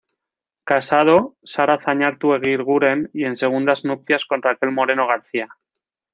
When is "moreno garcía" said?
4.71-5.47